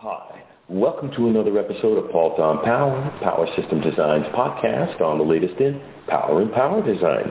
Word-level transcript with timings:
Hi. 0.00 0.44
Welcome 0.68 1.10
to 1.16 1.26
another 1.26 1.58
episode 1.58 1.98
of 1.98 2.08
Paultre 2.12 2.40
on 2.40 2.64
Power, 2.64 3.18
Power 3.20 3.48
System 3.56 3.80
Designs 3.80 4.26
podcast 4.26 5.00
on 5.00 5.18
the 5.18 5.24
latest 5.24 5.58
in 5.58 5.82
Power 6.06 6.40
and 6.40 6.52
Power 6.52 6.86
Design. 6.86 7.26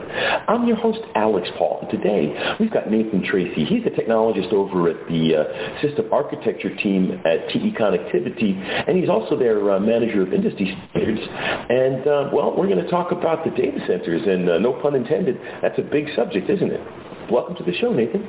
I'm 0.46 0.68
your 0.68 0.76
host, 0.76 0.98
Alex 1.14 1.48
Paul. 1.56 1.78
and 1.80 1.88
Today, 1.88 2.56
we've 2.60 2.70
got 2.70 2.90
Nathan 2.90 3.24
Tracy. 3.24 3.64
He's 3.64 3.86
a 3.86 3.90
technologist 3.96 4.52
over 4.52 4.90
at 4.90 4.96
the 5.08 5.34
uh, 5.34 5.80
System 5.80 6.12
Architecture 6.12 6.76
team 6.76 7.22
at 7.24 7.48
TE 7.48 7.72
Connectivity, 7.72 8.52
and 8.86 8.98
he's 8.98 9.08
also 9.08 9.34
their 9.38 9.70
uh, 9.72 9.80
manager 9.80 10.20
of 10.20 10.34
industry 10.34 10.76
standards. 10.90 11.22
And, 11.24 12.06
uh, 12.06 12.30
well, 12.34 12.54
we're 12.54 12.68
going 12.68 12.84
to 12.84 12.90
talk 12.90 13.12
about 13.12 13.46
the 13.46 13.50
data 13.50 13.80
centers, 13.86 14.28
and 14.28 14.46
uh, 14.46 14.58
no 14.58 14.74
pun 14.74 14.94
intended, 14.94 15.40
that's 15.62 15.78
a 15.78 15.88
big 15.90 16.04
subject, 16.14 16.50
isn't 16.50 16.70
it? 16.70 17.32
Welcome 17.32 17.56
to 17.56 17.64
the 17.64 17.72
show, 17.78 17.94
Nathan. 17.94 18.28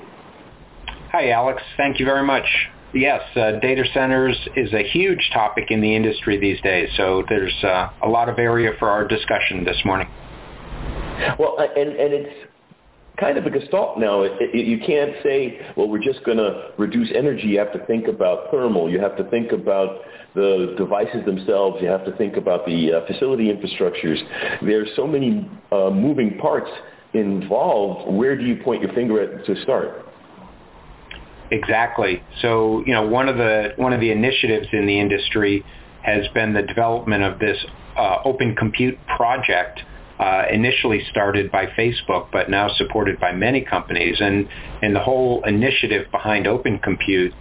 Hi, 1.11 1.31
Alex. 1.31 1.61
Thank 1.75 1.99
you 1.99 2.05
very 2.05 2.25
much. 2.25 2.45
Yes, 2.93 3.21
uh, 3.35 3.59
data 3.59 3.83
centers 3.93 4.35
is 4.55 4.73
a 4.73 4.83
huge 4.83 5.29
topic 5.31 5.65
in 5.69 5.79
the 5.79 5.95
industry 5.95 6.39
these 6.39 6.59
days, 6.61 6.89
so 6.97 7.23
there's 7.29 7.53
uh, 7.63 7.89
a 8.03 8.07
lot 8.07 8.29
of 8.29 8.39
area 8.39 8.71
for 8.79 8.89
our 8.89 9.07
discussion 9.07 9.63
this 9.63 9.77
morning. 9.85 10.07
Well, 11.37 11.57
and, 11.59 11.89
and 11.89 12.13
it's 12.13 12.49
kind 13.19 13.37
of 13.37 13.45
a 13.45 13.51
gestalt 13.51 13.99
now. 13.99 14.23
It, 14.23 14.31
it, 14.39 14.65
you 14.65 14.79
can't 14.79 15.13
say, 15.23 15.59
well, 15.75 15.87
we're 15.87 16.01
just 16.01 16.23
going 16.23 16.37
to 16.37 16.71
reduce 16.77 17.09
energy. 17.13 17.47
You 17.47 17.59
have 17.59 17.73
to 17.73 17.85
think 17.85 18.07
about 18.07 18.49
thermal. 18.49 18.89
You 18.89 18.99
have 19.01 19.15
to 19.17 19.23
think 19.25 19.51
about 19.51 19.99
the 20.33 20.73
devices 20.77 21.23
themselves. 21.25 21.77
You 21.81 21.89
have 21.89 22.05
to 22.05 22.15
think 22.17 22.37
about 22.37 22.65
the 22.65 22.93
uh, 22.93 23.05
facility 23.05 23.53
infrastructures. 23.53 24.17
There's 24.61 24.89
so 24.95 25.05
many 25.05 25.47
uh, 25.71 25.91
moving 25.91 26.37
parts 26.39 26.69
involved. 27.13 28.11
Where 28.11 28.35
do 28.37 28.45
you 28.45 28.63
point 28.63 28.81
your 28.81 28.93
finger 28.93 29.21
at 29.21 29.45
to 29.45 29.61
start? 29.61 30.08
Exactly. 31.51 32.23
So, 32.41 32.83
you 32.85 32.93
know, 32.93 33.07
one 33.07 33.27
of 33.27 33.37
the 33.37 33.73
one 33.77 33.93
of 33.93 33.99
the 33.99 34.11
initiatives 34.11 34.67
in 34.71 34.85
the 34.85 34.99
industry 34.99 35.65
has 36.03 36.27
been 36.33 36.53
the 36.53 36.61
development 36.61 37.23
of 37.23 37.39
this 37.39 37.57
uh, 37.97 38.19
Open 38.23 38.55
Compute 38.55 38.97
project, 39.07 39.81
uh, 40.19 40.43
initially 40.51 41.03
started 41.09 41.51
by 41.51 41.65
Facebook, 41.65 42.27
but 42.31 42.49
now 42.49 42.69
supported 42.77 43.19
by 43.19 43.31
many 43.31 43.61
companies. 43.61 44.17
And 44.19 44.47
and 44.81 44.95
the 44.95 44.99
whole 44.99 45.43
initiative 45.45 46.11
behind 46.11 46.45
Open 46.45 46.77
Compute 46.79 47.33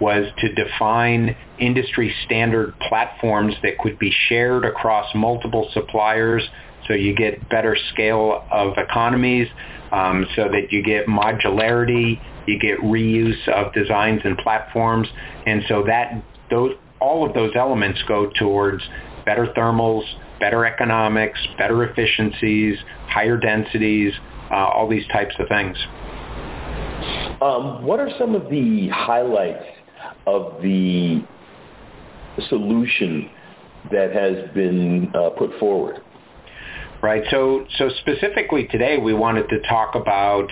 was 0.00 0.30
to 0.38 0.52
define 0.54 1.36
industry 1.58 2.14
standard 2.24 2.78
platforms 2.78 3.54
that 3.62 3.78
could 3.78 3.98
be 3.98 4.12
shared 4.28 4.64
across 4.64 5.12
multiple 5.14 5.68
suppliers, 5.72 6.48
so 6.86 6.94
you 6.94 7.14
get 7.14 7.48
better 7.48 7.76
scale 7.92 8.44
of 8.50 8.78
economies, 8.78 9.48
um, 9.92 10.26
so 10.36 10.48
that 10.48 10.70
you 10.70 10.82
get 10.82 11.06
modularity 11.06 12.20
you 12.48 12.58
get 12.58 12.78
reuse 12.80 13.46
of 13.48 13.72
designs 13.74 14.22
and 14.24 14.36
platforms, 14.38 15.06
and 15.46 15.62
so 15.68 15.84
that 15.86 16.22
those 16.50 16.72
all 16.98 17.26
of 17.26 17.34
those 17.34 17.52
elements 17.54 18.02
go 18.08 18.30
towards 18.30 18.82
better 19.24 19.52
thermals, 19.56 20.02
better 20.40 20.64
economics, 20.64 21.38
better 21.58 21.84
efficiencies, 21.84 22.76
higher 23.06 23.36
densities, 23.36 24.12
uh, 24.50 24.54
all 24.54 24.88
these 24.88 25.06
types 25.08 25.34
of 25.38 25.46
things. 25.48 25.76
Um, 27.40 27.84
what 27.84 28.00
are 28.00 28.10
some 28.18 28.34
of 28.34 28.50
the 28.50 28.88
highlights 28.88 29.64
of 30.26 30.60
the 30.62 31.22
solution 32.48 33.30
that 33.92 34.12
has 34.12 34.52
been 34.54 35.12
uh, 35.14 35.30
put 35.30 35.50
forward? 35.60 36.02
Right. 37.00 37.22
So, 37.30 37.64
so 37.76 37.90
specifically 38.00 38.66
today, 38.66 38.98
we 38.98 39.14
wanted 39.14 39.48
to 39.50 39.60
talk 39.60 39.94
about 39.94 40.50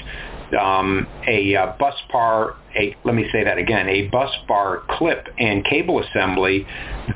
um, 0.57 1.09
a 1.27 1.57
uh, 1.57 1.75
bus 1.77 1.95
bar, 2.13 2.57
a, 2.77 2.95
let 3.05 3.17
me 3.17 3.29
say 3.33 3.43
that 3.43 3.59
again, 3.59 3.89
a 3.89 4.07
bus 4.09 4.31
bar 4.47 4.83
clip 4.89 5.27
and 5.39 5.65
cable 5.65 6.01
assembly 6.03 6.65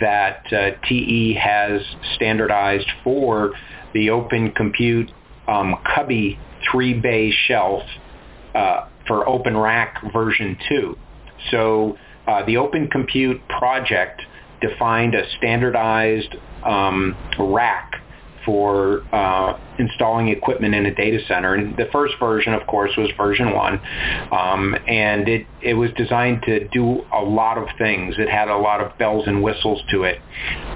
that 0.00 0.53
uh, 0.53 0.70
TE 0.89 1.34
has 1.34 1.81
standardized 2.17 2.89
for 3.05 3.53
the 3.95 4.11
Open 4.11 4.50
Compute 4.50 5.12
um, 5.47 5.77
Cubby 5.94 6.38
three-bay 6.71 7.31
shelf 7.47 7.83
uh, 8.54 8.88
for 9.06 9.28
Open 9.28 9.56
Rack 9.56 10.12
version 10.12 10.56
2. 10.69 10.99
So 11.53 11.97
uh, 12.27 12.44
the 12.47 12.56
Open 12.56 12.88
Compute 12.88 13.41
project 13.49 14.22
defined 14.60 15.15
a 15.15 15.22
standardized 15.38 16.34
um, 16.65 17.16
rack 17.38 17.93
for 18.45 19.03
uh, 19.15 19.59
installing 19.78 20.28
equipment 20.28 20.75
in 20.75 20.87
a 20.87 20.95
data 20.95 21.19
center. 21.27 21.55
And 21.55 21.77
the 21.77 21.87
first 21.93 22.15
version, 22.19 22.55
of 22.55 22.67
course, 22.67 22.91
was 22.97 23.11
version 23.17 23.53
one, 23.53 23.81
um, 24.33 24.75
and 24.87 25.28
it 25.28 25.47
it 25.62 25.75
was 25.75 25.91
designed 25.97 26.43
to 26.43 26.69
do 26.69 27.03
a 27.12 27.23
lot 27.23 27.59
of 27.59 27.69
things. 27.77 28.15
It 28.19 28.28
had 28.28 28.49
a 28.49 28.56
lot 28.56 28.81
of 28.81 28.97
bells 28.99 29.27
and 29.27 29.43
whistles 29.43 29.83
to 29.91 30.05
it. 30.05 30.21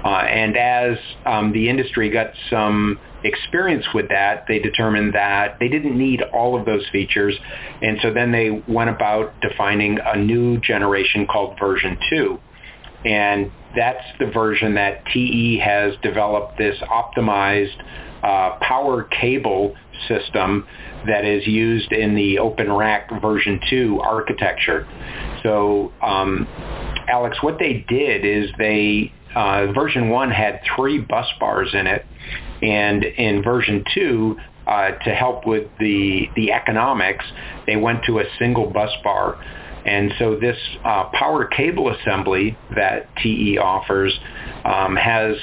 Uh, 0.03 0.09
and 0.09 0.55
as 0.55 0.97
um, 1.25 1.51
the 1.53 1.69
industry 1.69 2.09
got 2.09 2.31
some 2.49 2.99
experience 3.23 3.85
with 3.93 4.09
that, 4.09 4.45
they 4.47 4.59
determined 4.59 5.15
that 5.15 5.57
they 5.59 5.67
didn't 5.67 5.97
need 5.97 6.21
all 6.21 6.59
of 6.59 6.65
those 6.65 6.87
features, 6.91 7.35
and 7.81 7.97
so 8.01 8.13
then 8.13 8.31
they 8.31 8.63
went 8.67 8.89
about 8.89 9.33
defining 9.41 9.97
a 10.05 10.17
new 10.17 10.59
generation 10.59 11.25
called 11.25 11.57
version 11.59 11.97
two. 12.09 12.39
And 13.03 13.51
that's 13.75 14.03
the 14.19 14.27
version 14.27 14.75
that 14.75 15.05
TE 15.13 15.59
has 15.59 15.93
developed 16.01 16.57
this 16.57 16.77
optimized 16.89 17.75
uh, 18.23 18.57
power 18.59 19.03
cable 19.03 19.75
system 20.07 20.67
that 21.05 21.25
is 21.25 21.45
used 21.45 21.91
in 21.91 22.15
the 22.15 22.39
Open 22.39 22.71
Rack 22.71 23.09
version 23.21 23.59
2 23.69 23.99
architecture. 24.01 24.87
So, 25.43 25.91
um, 26.01 26.47
Alex, 27.07 27.37
what 27.41 27.59
they 27.59 27.85
did 27.87 28.25
is 28.25 28.49
they, 28.57 29.13
uh, 29.35 29.71
version 29.73 30.09
1 30.09 30.31
had 30.31 30.61
three 30.75 30.99
bus 30.99 31.27
bars 31.39 31.69
in 31.73 31.85
it, 31.87 32.05
and 32.61 33.03
in 33.03 33.43
version 33.43 33.83
2, 33.93 34.37
uh, 34.65 34.91
to 34.91 35.13
help 35.13 35.45
with 35.45 35.67
the, 35.79 36.27
the 36.35 36.51
economics, 36.51 37.25
they 37.67 37.75
went 37.75 38.03
to 38.05 38.19
a 38.19 38.23
single 38.39 38.71
bus 38.71 38.89
bar. 39.03 39.39
And 39.85 40.13
so 40.17 40.35
this 40.35 40.57
uh, 40.83 41.09
power 41.13 41.45
cable 41.45 41.93
assembly 41.93 42.57
that 42.75 43.07
TE 43.17 43.57
offers 43.59 44.17
um, 44.65 44.95
has 44.95 45.35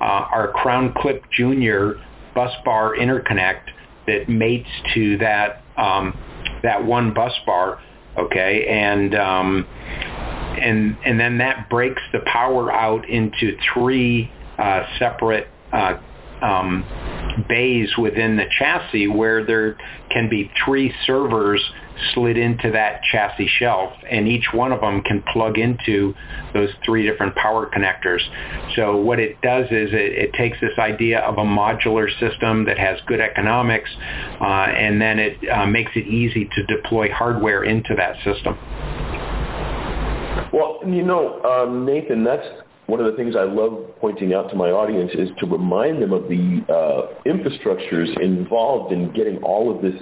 uh, 0.00 0.04
our 0.04 0.52
Crown 0.52 0.94
Clip 0.96 1.22
Junior 1.30 2.00
bus 2.34 2.52
bar 2.64 2.96
interconnect 2.96 3.70
that 4.06 4.28
mates 4.28 4.70
to 4.94 5.18
that 5.18 5.62
um, 5.76 6.18
that 6.62 6.84
one 6.84 7.12
bus 7.12 7.32
bar, 7.46 7.80
okay, 8.18 8.66
and 8.66 9.14
um, 9.14 9.66
and 10.58 10.96
and 11.04 11.20
then 11.20 11.38
that 11.38 11.68
breaks 11.68 12.02
the 12.12 12.20
power 12.20 12.72
out 12.72 13.08
into 13.08 13.56
three 13.72 14.30
uh, 14.58 14.84
separate 14.98 15.48
uh, 15.72 15.98
um, 16.42 16.84
bays 17.48 17.90
within 17.98 18.36
the 18.36 18.46
chassis 18.58 19.08
where 19.08 19.44
there 19.44 19.76
can 20.10 20.28
be 20.28 20.50
three 20.64 20.92
servers 21.06 21.62
slid 22.14 22.36
into 22.36 22.70
that 22.72 23.02
chassis 23.10 23.48
shelf 23.58 23.92
and 24.10 24.26
each 24.26 24.46
one 24.52 24.72
of 24.72 24.80
them 24.80 25.02
can 25.02 25.22
plug 25.32 25.58
into 25.58 26.14
those 26.54 26.70
three 26.84 27.06
different 27.06 27.34
power 27.36 27.70
connectors. 27.70 28.20
So 28.74 28.96
what 28.96 29.18
it 29.18 29.40
does 29.42 29.66
is 29.66 29.90
it, 29.92 29.94
it 29.94 30.32
takes 30.34 30.58
this 30.60 30.78
idea 30.78 31.20
of 31.20 31.38
a 31.38 31.44
modular 31.44 32.08
system 32.18 32.64
that 32.64 32.78
has 32.78 32.98
good 33.06 33.20
economics 33.20 33.90
uh, 34.40 34.44
and 34.44 35.00
then 35.00 35.18
it 35.18 35.36
uh, 35.48 35.66
makes 35.66 35.92
it 35.94 36.06
easy 36.06 36.48
to 36.54 36.66
deploy 36.66 37.10
hardware 37.12 37.64
into 37.64 37.94
that 37.96 38.16
system. 38.24 38.56
Well, 40.52 40.80
you 40.86 41.02
know, 41.02 41.42
um, 41.42 41.84
Nathan, 41.84 42.24
that's 42.24 42.46
one 42.90 43.00
of 43.00 43.10
the 43.10 43.16
things 43.16 43.36
I 43.36 43.44
love 43.44 43.84
pointing 44.00 44.34
out 44.34 44.50
to 44.50 44.56
my 44.56 44.70
audience 44.70 45.12
is 45.14 45.30
to 45.38 45.46
remind 45.46 46.02
them 46.02 46.12
of 46.12 46.24
the 46.24 46.64
uh, 46.68 47.22
infrastructures 47.24 48.20
involved 48.20 48.92
in 48.92 49.12
getting 49.12 49.38
all 49.44 49.74
of 49.74 49.80
this 49.80 50.00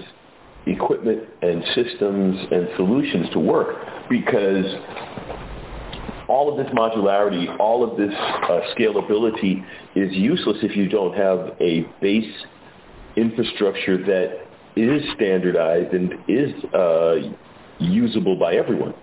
equipment 0.67 1.23
and 1.43 1.63
systems 1.75 2.39
and 2.51 2.69
solutions 2.77 3.29
to 3.33 3.39
work 3.39 3.77
because 4.09 4.65
all 6.29 6.51
of 6.51 6.65
this 6.65 6.75
modularity, 6.75 7.55
all 7.59 7.89
of 7.89 7.97
this 7.99 8.13
uh, 8.15 8.61
scalability 8.77 9.65
is 9.95 10.13
useless 10.13 10.57
if 10.63 10.77
you 10.77 10.89
don't 10.89 11.15
have 11.15 11.57
a 11.61 11.87
base 12.01 12.33
infrastructure 13.17 13.99
that 13.99 14.47
is 14.77 15.03
standardized 15.15 15.93
and 15.93 16.13
is 16.29 16.53
uh, 16.75 17.17
usable 17.79 18.37
by 18.37 18.55
everyone. 18.55 18.95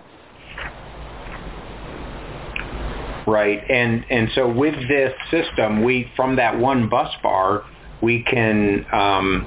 Right, 3.26 3.60
and 3.68 4.04
and 4.08 4.28
so 4.34 4.48
with 4.48 4.76
this 4.88 5.12
system, 5.32 5.82
we 5.82 6.10
from 6.14 6.36
that 6.36 6.56
one 6.58 6.88
bus 6.88 7.12
bar, 7.22 7.64
we 8.00 8.22
can 8.22 8.86
um, 8.92 9.44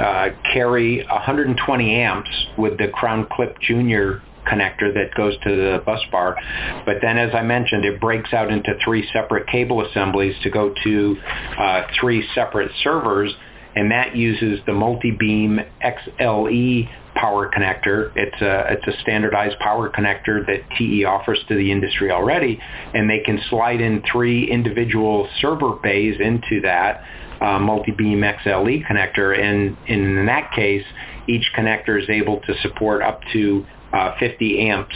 uh, 0.00 0.30
carry 0.50 1.04
120 1.04 1.94
amps 1.94 2.30
with 2.56 2.78
the 2.78 2.88
Crown 2.88 3.26
Clip 3.30 3.58
Junior 3.60 4.22
connector 4.46 4.92
that 4.94 5.14
goes 5.14 5.34
to 5.42 5.50
the 5.50 5.82
bus 5.84 6.00
bar. 6.10 6.36
But 6.84 6.96
then, 7.00 7.18
as 7.18 7.34
I 7.34 7.42
mentioned, 7.42 7.84
it 7.84 8.00
breaks 8.00 8.32
out 8.32 8.50
into 8.50 8.74
three 8.84 9.08
separate 9.12 9.46
cable 9.46 9.84
assemblies 9.86 10.34
to 10.42 10.50
go 10.50 10.74
to 10.82 11.16
uh, 11.58 11.86
three 12.00 12.26
separate 12.34 12.70
servers, 12.82 13.32
and 13.74 13.90
that 13.90 14.16
uses 14.16 14.60
the 14.66 14.72
multi-beam 14.72 15.60
XLE 15.82 16.88
power 17.14 17.50
connector. 17.50 18.10
It's 18.16 18.40
a 18.40 18.72
it's 18.72 18.86
a 18.86 19.00
standardized 19.02 19.58
power 19.58 19.90
connector 19.90 20.44
that 20.46 20.62
TE 20.76 21.04
offers 21.04 21.38
to 21.48 21.54
the 21.54 21.70
industry 21.70 22.10
already, 22.10 22.58
and 22.94 23.08
they 23.08 23.20
can 23.20 23.40
slide 23.50 23.80
in 23.80 24.02
three 24.10 24.50
individual 24.50 25.28
server 25.40 25.76
bays 25.82 26.16
into 26.20 26.60
that 26.62 27.04
uh, 27.40 27.58
multi-beam 27.58 28.20
XLE 28.20 28.86
connector, 28.86 29.38
and 29.38 29.76
in 29.86 30.26
that 30.26 30.52
case, 30.52 30.84
each 31.26 31.50
connector 31.56 32.00
is 32.00 32.08
able 32.08 32.40
to 32.42 32.54
support 32.62 33.02
up 33.02 33.20
to 33.32 33.64
uh, 33.92 34.16
50 34.18 34.68
amps 34.68 34.94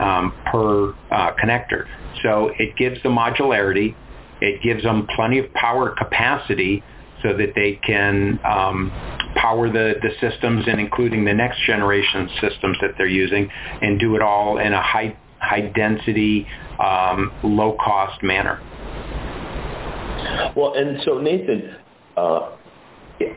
um, 0.00 0.34
per 0.50 0.90
uh, 1.10 1.34
connector. 1.34 1.86
So 2.22 2.50
it 2.58 2.76
gives 2.76 3.02
the 3.02 3.08
modularity, 3.08 3.94
it 4.40 4.62
gives 4.62 4.82
them 4.82 5.06
plenty 5.14 5.38
of 5.38 5.52
power 5.54 5.94
capacity 5.96 6.82
so 7.22 7.36
that 7.36 7.52
they 7.54 7.78
can 7.86 8.38
um, 8.44 8.90
power 9.36 9.68
the, 9.68 9.94
the 10.02 10.10
systems 10.20 10.64
and 10.66 10.80
including 10.80 11.24
the 11.24 11.34
next 11.34 11.60
generation 11.66 12.28
systems 12.40 12.76
that 12.80 12.90
they're 12.98 13.06
using 13.06 13.48
and 13.80 13.98
do 13.98 14.14
it 14.16 14.22
all 14.22 14.58
in 14.58 14.72
a 14.72 14.82
high, 14.82 15.16
high 15.38 15.72
density, 15.74 16.46
um, 16.78 17.32
low 17.42 17.76
cost 17.82 18.22
manner. 18.22 18.60
Well, 20.56 20.74
and 20.74 21.00
so 21.04 21.18
Nathan, 21.18 21.76
uh, 22.16 22.56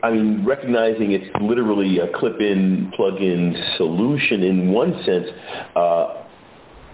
I 0.02 0.10
mean, 0.10 0.44
recognizing 0.44 1.12
it's 1.12 1.28
literally 1.40 1.98
a 1.98 2.08
clip-in, 2.18 2.92
plug-in 2.96 3.56
solution 3.76 4.42
in 4.42 4.72
one 4.72 4.92
sense, 5.04 5.26
uh, 5.74 6.25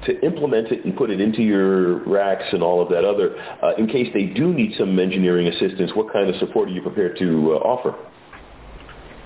to 0.07 0.21
implement 0.25 0.69
it 0.69 0.85
and 0.85 0.97
put 0.97 1.11
it 1.11 1.21
into 1.21 1.43
your 1.43 1.99
racks 2.09 2.45
and 2.53 2.63
all 2.63 2.83
of 2.83 2.89
that 2.89 3.05
other, 3.05 3.37
uh, 3.63 3.75
in 3.77 3.87
case 3.87 4.09
they 4.13 4.25
do 4.25 4.53
need 4.53 4.75
some 4.77 4.99
engineering 4.99 5.47
assistance, 5.47 5.93
what 5.95 6.13
kind 6.13 6.29
of 6.29 6.37
support 6.37 6.69
are 6.69 6.73
you 6.73 6.83
prepared 6.83 7.17
to 7.19 7.53
uh, 7.53 7.59
offer? 7.59 7.95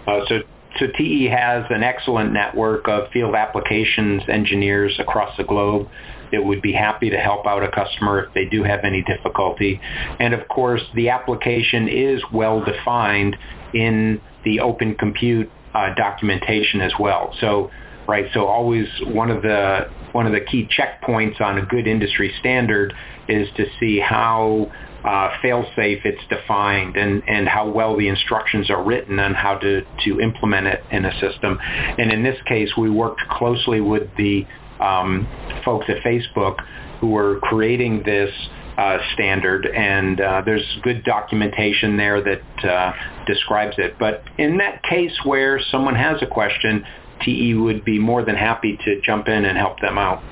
Uh, 0.06 0.20
so, 0.28 0.40
so 0.78 0.87
TE 0.96 1.25
has 1.26 1.64
an 1.70 1.82
excellent 1.82 2.32
network 2.32 2.88
of 2.88 3.11
field 3.11 3.34
applications 3.34 4.23
engineers 4.28 4.94
across 4.99 5.37
the 5.37 5.44
globe 5.44 5.88
that 6.32 6.44
would 6.44 6.61
be 6.61 6.73
happy 6.73 7.11
to 7.11 7.19
help 7.19 7.46
out 7.46 7.62
a 7.62 7.70
customer 7.70 8.25
if 8.25 8.34
they 8.34 8.44
do 8.44 8.62
have 8.62 8.81
any 8.84 9.02
difficulty. 9.02 9.81
And 10.20 10.34
of 10.34 10.46
course, 10.49 10.82
the 10.94 11.08
application 11.08 11.88
is 11.88 12.20
well 12.32 12.64
defined 12.64 13.37
in 13.73 14.20
the 14.44 14.61
open 14.61 14.94
compute 14.96 15.50
uh, 15.75 15.94
documentation 15.94 16.81
as 16.81 16.93
well. 16.99 17.34
So, 17.40 17.70
right, 18.08 18.26
so 18.32 18.46
always 18.46 18.87
one 19.06 19.31
of 19.31 19.43
the 19.43 19.88
one 20.16 20.26
of 20.26 20.32
the 20.32 20.40
key 20.40 20.66
checkpoints 20.66 21.42
on 21.42 21.58
a 21.58 21.66
good 21.66 21.86
industry 21.86 22.32
standard 22.40 22.94
is 23.28 23.46
to 23.54 23.66
see 23.78 24.00
how 24.00 24.72
uh, 25.04 25.28
fail-safe 25.42 26.00
it's 26.06 26.26
defined 26.30 26.96
and, 26.96 27.22
and 27.28 27.46
how 27.46 27.68
well 27.68 27.98
the 27.98 28.08
instructions 28.08 28.70
are 28.70 28.82
written 28.82 29.18
on 29.18 29.34
how 29.34 29.58
to, 29.58 29.82
to 30.02 30.18
implement 30.18 30.66
it 30.66 30.82
in 30.90 31.04
a 31.04 31.12
system. 31.20 31.58
And 31.60 32.10
in 32.10 32.22
this 32.22 32.38
case, 32.46 32.70
we 32.78 32.88
worked 32.88 33.20
closely 33.28 33.82
with 33.82 34.08
the 34.16 34.46
um, 34.80 35.28
folks 35.66 35.84
at 35.88 35.98
Facebook 35.98 36.64
who 37.00 37.08
were 37.08 37.38
creating 37.40 38.02
this 38.04 38.32
uh, 38.78 38.96
standard, 39.12 39.66
and 39.66 40.18
uh, 40.18 40.42
there's 40.46 40.64
good 40.82 41.04
documentation 41.04 41.98
there 41.98 42.22
that 42.22 42.64
uh, 42.64 42.92
describes 43.26 43.74
it. 43.76 43.98
But 43.98 44.22
in 44.38 44.56
that 44.58 44.82
case 44.82 45.12
where 45.24 45.60
someone 45.70 45.94
has 45.94 46.22
a 46.22 46.26
question, 46.26 46.86
TE 47.24 47.54
would 47.54 47.84
be 47.84 47.98
more 47.98 48.24
than 48.24 48.36
happy 48.36 48.78
to 48.84 49.00
jump 49.00 49.28
in 49.28 49.44
and 49.44 49.56
help 49.56 49.80
them 49.80 49.98
out. 49.98 50.22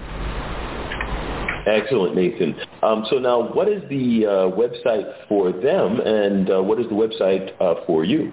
Excellent, 1.67 2.15
Nathan. 2.15 2.55
Um, 2.83 3.07
so 3.09 3.19
now, 3.19 3.53
what 3.53 3.69
is 3.69 3.83
the 3.89 4.27
uh, 4.27 4.31
website 4.55 5.11
for 5.29 5.51
them, 5.51 6.01
and 6.01 6.51
uh, 6.51 6.63
what 6.63 6.79
is 6.79 6.87
the 6.89 6.95
website 6.95 7.53
uh, 7.61 7.87
for 7.87 8.05
you? 8.05 8.33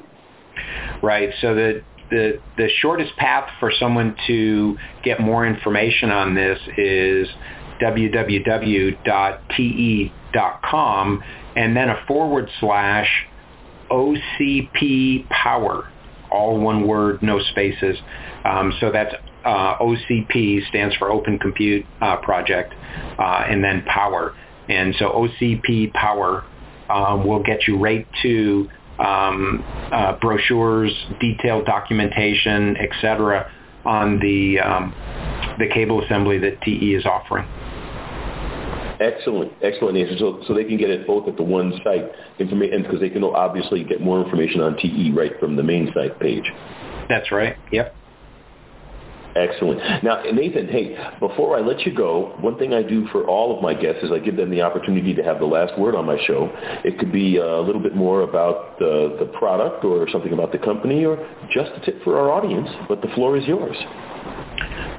Right. 1.01 1.29
So 1.39 1.55
the 1.55 1.81
the, 2.11 2.39
the 2.57 2.67
shortest 2.79 3.15
path 3.15 3.49
for 3.59 3.71
someone 3.79 4.15
to 4.27 4.77
get 5.01 5.21
more 5.21 5.47
information 5.47 6.11
on 6.11 6.35
this 6.35 6.59
is 6.77 7.27
www.te.com 7.81 8.93
and 11.55 11.75
then 11.75 11.89
a 11.89 12.03
forward 12.07 12.49
slash 12.59 13.27
OCP 13.89 15.27
power, 15.29 15.89
all 16.31 16.59
one 16.59 16.87
word, 16.87 17.21
no 17.21 17.39
spaces. 17.39 17.97
Um, 18.45 18.73
so 18.79 18.91
that's 18.91 19.13
uh, 19.45 19.77
OCP 19.77 20.67
stands 20.67 20.95
for 20.95 21.11
Open 21.11 21.39
Compute 21.39 21.85
uh, 22.01 22.17
Project, 22.17 22.73
uh, 23.19 23.45
and 23.47 23.63
then 23.63 23.83
power. 23.83 24.35
And 24.69 24.95
so 24.97 25.09
OCP 25.09 25.93
power 25.93 26.45
um, 26.89 27.27
will 27.27 27.43
get 27.43 27.67
you 27.67 27.77
right 27.77 28.07
to 28.21 28.69
um, 28.99 29.63
uh, 29.91 30.17
brochures, 30.19 30.93
detailed 31.19 31.65
documentation, 31.65 32.77
etc., 32.77 33.51
on 33.83 34.19
the 34.19 34.59
um, 34.59 34.93
the 35.57 35.67
cable 35.67 36.03
assembly 36.03 36.37
that 36.37 36.61
TE 36.61 36.93
is 36.93 37.05
offering. 37.05 37.47
Excellent, 39.01 39.51
excellent 39.63 39.97
answer. 39.97 40.15
So, 40.19 40.43
so 40.47 40.53
they 40.53 40.63
can 40.63 40.77
get 40.77 40.91
it 40.91 41.07
both 41.07 41.27
at 41.27 41.35
the 41.35 41.43
one 41.43 41.73
site 41.83 42.05
information 42.37 42.83
because 42.83 42.99
they 42.99 43.09
can 43.09 43.23
obviously 43.23 43.83
get 43.83 43.99
more 43.99 44.23
information 44.23 44.61
on 44.61 44.77
TE 44.77 45.11
right 45.11 45.31
from 45.39 45.55
the 45.55 45.63
main 45.63 45.91
site 45.93 46.19
page. 46.19 46.45
That's 47.09 47.31
right. 47.31 47.57
Yep. 47.71 47.95
Excellent. 49.35 50.03
Now, 50.03 50.21
Nathan, 50.23 50.67
hey, 50.67 50.97
before 51.19 51.57
I 51.57 51.61
let 51.61 51.79
you 51.85 51.95
go, 51.95 52.35
one 52.41 52.59
thing 52.59 52.73
I 52.73 52.83
do 52.83 53.07
for 53.07 53.25
all 53.25 53.55
of 53.55 53.63
my 53.63 53.73
guests 53.73 54.03
is 54.03 54.11
I 54.11 54.19
give 54.19 54.35
them 54.35 54.51
the 54.51 54.61
opportunity 54.61 55.15
to 55.15 55.23
have 55.23 55.39
the 55.39 55.45
last 55.45 55.79
word 55.79 55.95
on 55.95 56.05
my 56.05 56.17
show. 56.27 56.51
It 56.83 56.99
could 56.99 57.11
be 57.11 57.39
uh, 57.39 57.43
a 57.43 57.61
little 57.61 57.81
bit 57.81 57.95
more 57.95 58.21
about 58.21 58.77
the, 58.77 59.15
the 59.19 59.25
product 59.37 59.83
or 59.83 60.07
something 60.09 60.33
about 60.33 60.51
the 60.51 60.57
company 60.59 61.05
or 61.05 61.17
just 61.51 61.71
a 61.75 61.85
tip 61.85 62.03
for 62.03 62.19
our 62.19 62.29
audience, 62.29 62.69
but 62.87 63.01
the 63.01 63.07
floor 63.15 63.37
is 63.37 63.45
yours. 63.47 63.77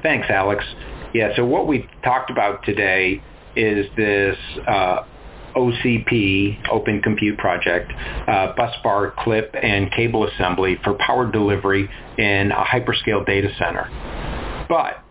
Thanks, 0.01 0.27
Alex. 0.29 0.65
Yeah, 1.13 1.29
so 1.35 1.45
what 1.45 1.67
we've 1.67 1.87
talked 2.03 2.31
about 2.31 2.65
today 2.65 3.21
is 3.55 3.87
this 3.95 4.37
uh, 4.67 5.03
OCP, 5.55 6.67
Open 6.69 7.01
Compute 7.01 7.37
Project, 7.37 7.91
uh, 8.27 8.53
busbar 8.55 9.15
clip 9.15 9.55
and 9.61 9.91
cable 9.91 10.27
assembly 10.27 10.79
for 10.83 10.95
power 10.95 11.31
delivery 11.31 11.89
in 12.17 12.51
a 12.51 12.63
hyperscale 12.63 13.25
data 13.25 13.49
center. 13.57 13.89
But 14.67 15.03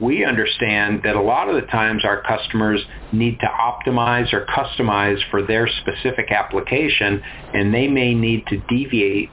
we 0.00 0.24
understand 0.24 1.02
that 1.04 1.14
a 1.14 1.22
lot 1.22 1.48
of 1.48 1.54
the 1.54 1.66
times 1.68 2.04
our 2.04 2.22
customers 2.22 2.80
need 3.12 3.38
to 3.40 3.46
optimize 3.46 4.32
or 4.32 4.44
customize 4.46 5.18
for 5.30 5.42
their 5.42 5.68
specific 5.68 6.32
application 6.32 7.22
and 7.52 7.72
they 7.72 7.86
may 7.86 8.14
need 8.14 8.46
to 8.48 8.58
deviate 8.68 9.30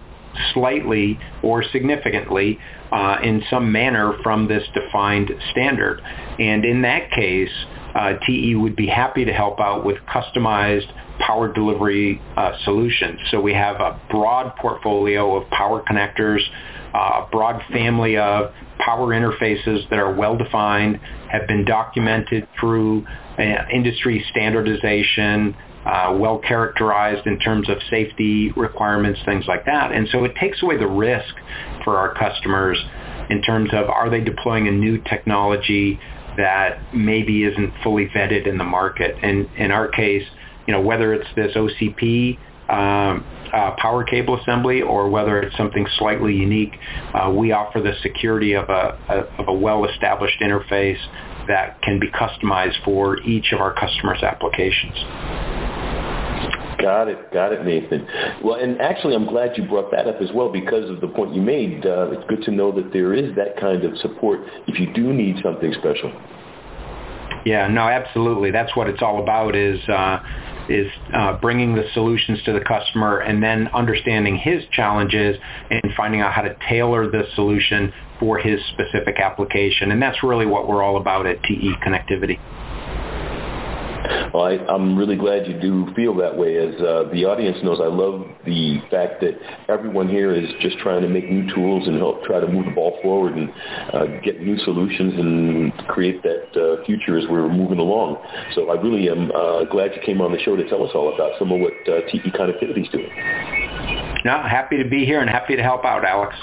slightly 0.54 1.20
or 1.42 1.64
significantly 1.64 2.60
uh, 2.92 3.18
in 3.24 3.44
some 3.50 3.72
manner 3.72 4.14
from 4.24 4.48
this 4.48 4.64
defined 4.74 5.32
standard. 5.52 6.02
And 6.40 6.64
in 6.64 6.84
that 6.84 7.12
case, 7.12 7.52
uh, 7.96 8.14
TE 8.26 8.56
would 8.56 8.76
be 8.76 8.88
happy 8.88 9.26
to 9.26 9.34
help 9.34 9.60
out 9.60 9.86
with 9.86 9.98
customized 10.08 10.92
power 11.20 11.52
delivery 11.52 12.22
uh, 12.38 12.52
solutions. 12.64 13.20
So 13.30 13.40
we 13.40 13.54
have 13.54 13.80
a 13.80 14.00
broad 14.10 14.56
portfolio 14.58 15.36
of 15.36 15.50
power 15.50 15.84
connectors, 15.84 16.42
uh, 16.94 17.26
a 17.26 17.28
broad 17.32 17.62
family 17.72 18.18
of 18.18 18.54
power 18.80 19.08
interfaces 19.08 19.88
that 19.90 20.00
are 20.00 20.14
well 20.14 20.38
defined, 20.38 21.00
have 21.32 21.48
been 21.48 21.66
documented 21.66 22.48
through 22.60 23.06
uh, 23.38 23.44
industry 23.72 24.26
standardization, 24.32 25.56
uh, 25.86 26.16
well 26.18 26.40
characterized 26.40 27.26
in 27.28 27.40
terms 27.40 27.70
of 27.70 27.78
safety 27.90 28.52
requirements, 28.56 29.20
things 29.26 29.46
like 29.48 29.66
that. 29.66 29.92
And 29.92 30.08
so 30.12 30.24
it 30.26 30.36
takes 30.36 30.62
away 30.62 30.78
the 30.78 30.88
risk 30.88 31.34
for 31.84 31.98
our 31.98 32.14
customers 32.14 32.78
in 33.30 33.42
terms 33.42 33.70
of 33.74 33.90
are 33.90 34.10
they 34.10 34.22
deploying 34.22 34.68
a 34.68 34.72
new 34.72 34.98
technology 35.04 36.00
that 36.38 36.94
maybe 36.94 37.44
isn't 37.44 37.74
fully 37.84 38.08
vetted 38.08 38.48
in 38.48 38.58
the 38.58 38.64
market. 38.64 39.16
And 39.22 39.50
in 39.58 39.72
our 39.72 39.88
case, 39.88 40.24
you 40.68 40.74
know, 40.74 40.82
whether 40.82 41.14
it's 41.14 41.28
this 41.36 41.56
OCP 41.56 42.38
um, 42.70 43.26
uh, 43.54 43.76
power 43.78 44.04
cable 44.04 44.40
assembly 44.40 44.82
or 44.82 45.10
whether 45.10 45.42
it's 45.42 45.56
something 45.58 45.86
slightly 45.98 46.34
unique, 46.34 46.74
uh, 47.14 47.32
we 47.36 47.52
offer 47.52 47.82
the 47.82 47.94
security 48.02 48.54
of 48.54 48.70
a, 48.70 48.98
a, 49.10 49.42
of 49.42 49.48
a 49.50 49.54
well-established 49.54 50.40
interface 50.42 51.00
that 51.48 51.82
can 51.82 52.00
be 52.00 52.10
customized 52.12 52.82
for 52.86 53.20
each 53.24 53.52
of 53.52 53.60
our 53.60 53.74
customers' 53.74 54.24
applications. 54.24 55.51
Got 56.82 57.10
it, 57.10 57.32
got 57.32 57.54
it, 57.54 57.64
Nathan. 57.64 58.08
Well, 58.44 58.56
and 58.56 58.82
actually, 58.82 59.16
I'm 59.16 59.28
glad 59.28 59.58
you 59.58 59.66
brought 59.68 59.92
that 59.92 60.08
up 60.08 60.20
as 60.22 60.30
well 60.34 60.52
because 60.52 60.90
of 60.90 61.00
the 61.00 61.08
point 61.08 61.36
you 61.36 61.42
made. 61.42 61.86
Uh, 61.86 62.12
it's 62.12 62.24
good 62.28 62.42
to 62.44 62.52
know 62.52 62.72
that 62.72 62.92
there 62.92 63.14
is 63.14 63.36
that 63.36 63.60
kind 63.60 63.84
of 63.84 63.96
support 64.00 64.40
if 64.68 64.80
you 64.80 64.92
do 64.94 65.14
need 65.14 65.36
something 65.44 65.74
special. 65.74 66.12
Yeah, 67.46 67.68
no, 67.68 67.82
absolutely. 67.82 68.52
That's 68.52 68.76
what 68.76 68.88
it's 68.88 69.02
all 69.02 69.22
about. 69.22 69.56
Is 69.56 69.80
uh, 69.88 70.20
is 70.70 70.92
uh, 71.14 71.38
bringing 71.40 71.76
the 71.76 71.84
solutions 71.94 72.42
to 72.44 72.54
the 72.54 72.62
customer 72.62 73.20
and 73.20 73.44
then 73.44 73.68
understanding 73.74 74.38
his 74.38 74.64
challenges 74.72 75.38
and 75.70 75.82
finding 75.96 76.22
out 76.22 76.34
how 76.34 76.42
to 76.42 76.56
tailor 76.68 77.10
the 77.10 77.24
solution 77.36 77.94
for 78.20 78.38
his 78.38 78.60
specific 78.74 79.20
application. 79.20 79.92
And 79.92 80.02
that's 80.02 80.24
really 80.24 80.46
what 80.46 80.68
we're 80.68 80.84
all 80.84 80.98
about 80.98 81.26
at 81.26 81.42
TE 81.44 81.74
Connectivity. 81.86 82.40
Well, 84.34 84.44
I, 84.46 84.54
I'm 84.72 84.98
really 84.98 85.16
glad 85.16 85.48
you 85.48 85.60
do 85.60 85.94
feel 85.96 86.16
that 86.16 86.36
way. 86.36 86.58
As 86.58 86.76
uh, 86.82 87.10
the 87.12 87.26
audience 87.26 87.58
knows, 87.64 87.80
I 87.82 87.88
love 87.88 88.26
the 88.46 88.80
fact 88.90 89.22
that 89.22 89.38
everyone 89.70 90.08
here 90.08 90.34
is 90.34 90.50
just 90.62 90.78
trying 90.80 91.02
to 91.02 91.10
make 91.10 91.30
new 91.30 91.54
tools 91.54 91.88
and 91.88 91.98
help 91.98 92.24
try 92.24 92.40
to 92.40 92.48
move 92.48 92.66
the 92.66 92.72
ball 92.72 92.98
forward 93.02 93.36
and 93.36 93.50
uh, 93.94 94.06
get 94.24 94.42
new 94.42 94.58
solutions 94.60 95.14
and 95.18 95.74
create 95.88 96.24
that 96.24 96.48
uh, 96.56 96.84
future 96.86 97.18
as 97.18 97.26
we're 97.30 97.52
moving 97.52 97.80
along. 97.80 98.18
So 98.56 98.70
I 98.70 98.82
really 98.82 99.10
am 99.10 99.32
uh, 99.32 99.66
glad 99.66 99.92
you 99.96 100.02
came 100.06 100.22
on 100.22 100.32
the 100.32 100.40
show 100.40 100.56
to 100.56 100.68
tell 100.70 100.84
us 100.84 100.92
all 100.96 101.14
about 101.14 101.38
some 101.38 101.52
of 101.52 101.60
what 101.60 101.74
uh, 101.88 102.02
TE 102.12 102.32
Connectivity 102.32 102.84
is 102.84 102.90
doing. 102.90 103.12
No, 104.24 104.42
happy 104.44 104.82
to 104.82 104.88
be 104.88 105.06
here 105.06 105.20
and 105.20 105.30
happy 105.30 105.56
to 105.56 105.64
help 105.64 105.84
out, 105.84 106.06
Alex. 106.06 106.36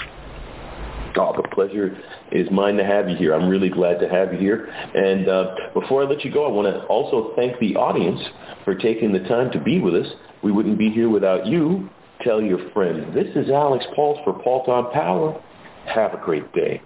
Oh, 1.19 1.33
the 1.35 1.47
pleasure 1.49 1.97
is 2.31 2.49
mine 2.49 2.77
to 2.77 2.85
have 2.85 3.09
you 3.09 3.17
here. 3.17 3.33
I'm 3.33 3.49
really 3.49 3.69
glad 3.69 3.99
to 3.99 4.07
have 4.07 4.31
you 4.31 4.39
here. 4.39 4.65
And 4.95 5.27
uh, 5.27 5.53
before 5.73 6.03
I 6.03 6.05
let 6.05 6.23
you 6.23 6.31
go, 6.31 6.45
I 6.45 6.49
want 6.49 6.73
to 6.73 6.85
also 6.85 7.33
thank 7.35 7.59
the 7.59 7.75
audience 7.75 8.21
for 8.63 8.73
taking 8.73 9.11
the 9.11 9.19
time 9.27 9.51
to 9.51 9.59
be 9.59 9.79
with 9.79 9.95
us. 9.95 10.07
We 10.41 10.53
wouldn't 10.53 10.79
be 10.79 10.89
here 10.89 11.09
without 11.09 11.45
you. 11.45 11.89
Tell 12.21 12.41
your 12.41 12.71
friends. 12.71 13.13
This 13.13 13.27
is 13.35 13.49
Alex 13.49 13.85
Pauls 13.95 14.17
for 14.23 14.33
Paultre 14.41 14.71
on 14.71 14.93
Power. 14.93 15.41
Have 15.87 16.13
a 16.13 16.21
great 16.23 16.51
day. 16.53 16.81